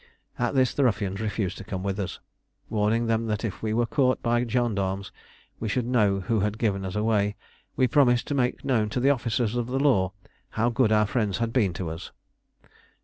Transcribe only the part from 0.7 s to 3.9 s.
the ruffians refused to come with us. Warning them that if we were